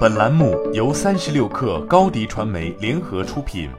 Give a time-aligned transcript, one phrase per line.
[0.00, 3.70] 本栏目由三十六氪高低传媒联合出品。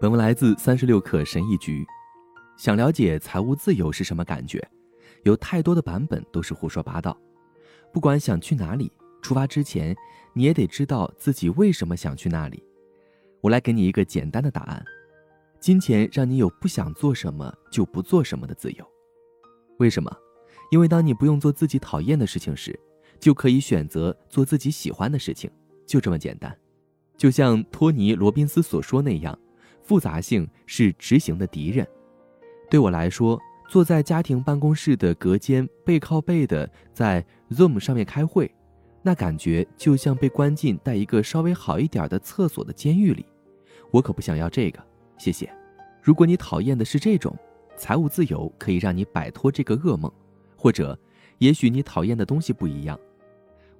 [0.00, 1.84] 本文来自三十六氪神译局。
[2.56, 4.64] 想了解财务自由是什么感觉？
[5.24, 7.18] 有太多的版本都是胡说八道。
[7.92, 8.92] 不管想去哪里，
[9.22, 9.96] 出发之前
[10.32, 12.62] 你也得知道自己为什么想去那里。
[13.40, 14.84] 我来给你一个简单的答案：
[15.58, 18.86] 金钱让你有不想做什么就不做什么的自由。
[19.78, 20.16] 为什么？
[20.70, 22.78] 因为当你不用做自己讨厌的事情时，
[23.20, 25.50] 就可以选择做自己喜欢的事情，
[25.86, 26.56] 就这么简单。
[27.16, 29.38] 就像托尼·罗宾斯所说那样，
[29.82, 31.86] 复杂性是执行的敌人。
[32.70, 38.50] 对我来说，坐在家庭办公室的隔间，背靠背的在 Zoom 上面开会，
[39.02, 43.26] 那感觉就像被关进带一个稍微好一点的厕所的监狱里。
[43.90, 44.82] 我可不想要这个，
[45.18, 45.52] 谢谢。
[46.02, 47.36] 如果你讨厌的是这种，
[47.76, 50.10] 财务自由可以让你摆脱这个噩梦，
[50.56, 50.98] 或者，
[51.38, 52.98] 也许你讨厌的东西不一样。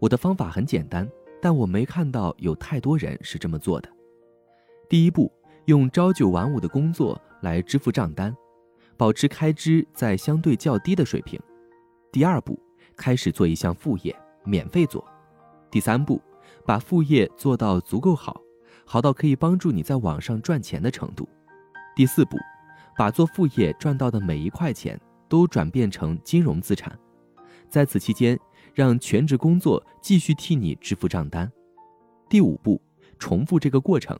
[0.00, 1.06] 我的方法很简单，
[1.42, 3.88] 但我没看到有太多人是这么做的。
[4.88, 5.30] 第一步，
[5.66, 8.34] 用朝九晚五的工作来支付账单，
[8.96, 11.38] 保持开支在相对较低的水平。
[12.10, 12.58] 第二步，
[12.96, 15.06] 开始做一项副业，免费做。
[15.70, 16.18] 第三步，
[16.64, 18.40] 把副业做到足够好，
[18.86, 21.28] 好到可以帮助你在网上赚钱的程度。
[21.94, 22.38] 第四步，
[22.96, 24.98] 把做副业赚到的每一块钱
[25.28, 26.98] 都转变成金融资产，
[27.68, 28.40] 在此期间。
[28.74, 31.50] 让全职工作继续替你支付账单。
[32.28, 32.80] 第五步，
[33.18, 34.18] 重复这个过程，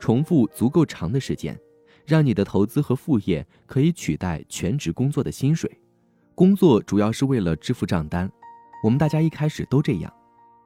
[0.00, 1.58] 重复足够长的时间，
[2.04, 5.70] 让你的投资和副业可以取代全职工作的薪水。
[6.34, 8.30] 工作主要是为了支付账单，
[8.82, 10.12] 我们大家一开始都这样，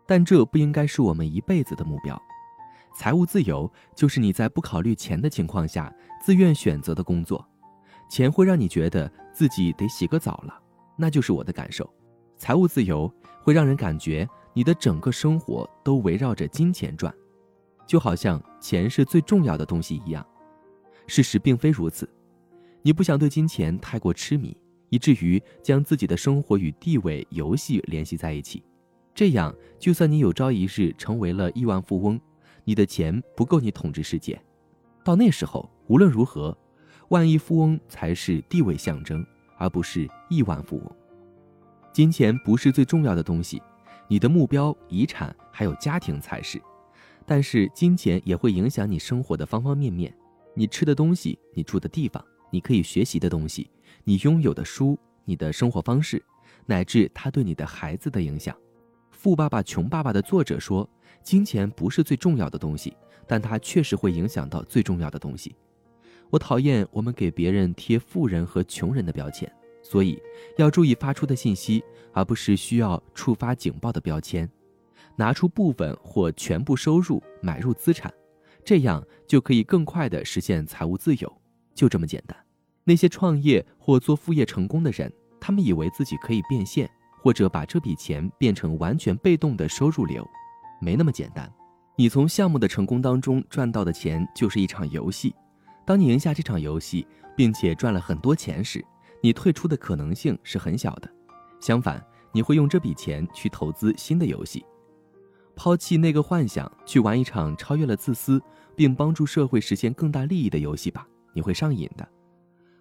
[0.06, 2.20] 但这不应该是我们一辈子的目标。
[2.94, 7.46] 财务自由就是你在不考虑钱的情况下自愿选择的工作，
[8.08, 10.58] 钱会让你觉得自己得洗个澡了，
[10.96, 11.86] 那就是我的感受。
[12.36, 13.12] 财务自由。
[13.42, 17.14] 会让人感觉你的整个生活都围绕着金钱转，
[17.86, 20.26] 就好像钱是最重要的东西一样。
[21.06, 22.10] 事实并非如此，
[22.82, 24.56] 你不想对金钱太过痴迷，
[24.88, 28.64] 以至于将自己的生活与地位、游戏联系在一起。
[29.14, 32.20] 这样，就算你有朝一日成为了亿万富翁，
[32.64, 34.36] 你的钱不够你统治世界。
[35.04, 36.58] 到那时候，无论如何，
[37.10, 39.24] 万亿富翁才是地位象征，
[39.56, 40.96] 而不是亿万富翁。
[41.96, 43.62] 金钱不是最重要的东西，
[44.06, 46.60] 你的目标、遗产还有家庭才是。
[47.24, 50.14] 但是金钱也会影响你生活的方方面面，
[50.52, 53.70] 你吃的东西、你住的地方、你可以学习的东西、
[54.04, 56.22] 你拥有的书、你的生活方式，
[56.66, 58.54] 乃至他对你的孩子的影响。
[59.10, 60.86] 《富爸爸穷爸爸》的作者说，
[61.22, 62.94] 金钱不是最重要的东西，
[63.26, 65.56] 但它确实会影响到最重要的东西。
[66.28, 69.50] 我讨厌我们给别人贴富人和穷人的标签。
[69.88, 70.20] 所以，
[70.56, 71.80] 要注意发出的信息，
[72.12, 74.48] 而不是需要触发警报的标签。
[75.14, 78.12] 拿出部分或全部收入买入资产，
[78.64, 81.32] 这样就可以更快地实现财务自由。
[81.72, 82.36] 就这么简单。
[82.82, 86.90] 那些创业或做副业成功的人，他们以为自己可以变现，
[87.22, 90.28] 或者把这笔钱变成完全被动的收入流，
[90.80, 91.50] 没那么简单。
[91.96, 95.32] 你从项目的成功当中赚到的钱，就是一场游戏。
[95.86, 98.84] 当你赢下这场游戏，并且赚了很多钱时，
[99.22, 101.10] 你退出的可能性是很小的，
[101.60, 104.64] 相反，你会用这笔钱去投资新的游戏，
[105.54, 108.40] 抛弃那个幻想，去玩一场超越了自私
[108.76, 112.06] 并帮助社会实现更大利益的游戏吧，你会上瘾的。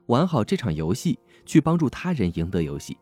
[0.07, 2.97] 玩好这场游戏，去帮助他人赢得游戏。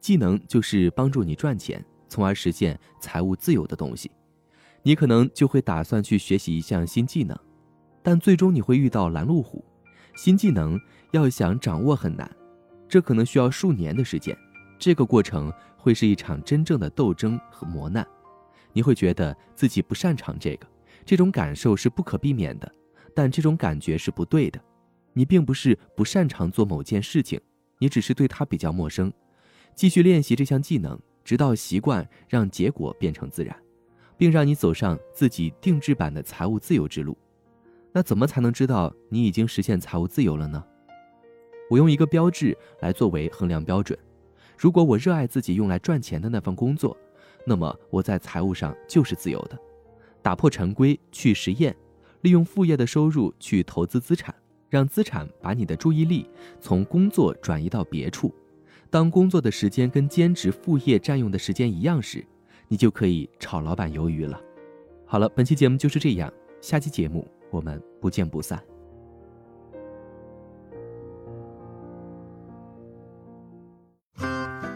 [0.00, 4.10] 技能就是帮助你赚钱，从而实现财务自由的东西。
[4.82, 7.38] 你可能就会打算去学习一项新技能，
[8.02, 9.64] 但最终你会遇到拦路虎。
[10.16, 10.76] 新技能
[11.12, 12.28] 要想掌握很难。
[12.92, 14.36] 这可能需要数年的时间，
[14.78, 18.06] 这个过程会是一场真正的斗争和磨难。
[18.74, 20.66] 你会觉得自己不擅长这个，
[21.02, 22.70] 这种感受是不可避免的，
[23.14, 24.62] 但这种感觉是不对的。
[25.14, 27.40] 你并不是不擅长做某件事情，
[27.78, 29.10] 你只是对它比较陌生。
[29.74, 33.56] 继续练习这项技能，直到习惯让结果变成自然，
[34.18, 37.16] 并让你走上自己定制版的财务自由之路。
[37.90, 40.62] 那怎么才能知道你已经实现财务自由了呢？
[41.72, 43.98] 我用一个标志来作为衡量标准。
[44.58, 46.94] 如果我热爱自己用来赚钱的那份工作，
[47.46, 49.58] 那么我在财务上就是自由的。
[50.20, 51.74] 打破陈规，去实验，
[52.20, 54.34] 利用副业的收入去投资资产，
[54.68, 56.28] 让资产把你的注意力
[56.60, 58.34] 从工作转移到别处。
[58.90, 62.22] 当工作的时间跟兼职副业占用的时间一样时，
[62.68, 64.38] 你就可以炒老板鱿鱼了。
[65.06, 66.30] 好了，本期节目就是这样，
[66.60, 68.62] 下期节目我们不见不散。